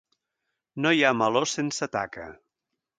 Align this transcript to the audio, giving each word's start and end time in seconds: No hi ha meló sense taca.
No 0.85 0.93
hi 0.99 1.05
ha 1.05 1.13
meló 1.21 1.45
sense 1.55 1.93
taca. 1.99 2.29